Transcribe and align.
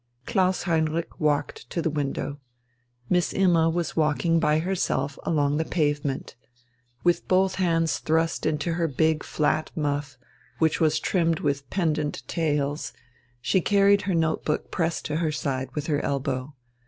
Klaus 0.25 0.63
Heinrich 0.63 1.19
walked 1.19 1.69
to 1.69 1.79
the 1.79 1.91
window. 1.91 2.39
Miss 3.07 3.33
Imma 3.35 3.69
was 3.69 3.95
walking 3.95 4.39
by 4.39 4.57
herself 4.57 5.19
along 5.27 5.57
the 5.57 5.63
pavement. 5.63 6.35
With 7.03 7.27
both 7.27 7.53
hands 7.61 7.99
thrust 7.99 8.47
into 8.47 8.73
her 8.73 8.87
big 8.87 9.21
flat 9.23 9.69
muff, 9.75 10.17
which 10.57 10.81
was 10.81 10.99
trimmed 10.99 11.41
with 11.41 11.69
pendent 11.69 12.23
tails, 12.27 12.93
she 13.41 13.61
carried 13.61 14.01
her 14.09 14.15
notebook 14.15 14.71
pressed 14.71 15.05
to 15.05 15.17
her 15.17 15.31
side 15.31 15.69
with 15.75 15.85
her 15.85 16.03
elbow. 16.03 16.55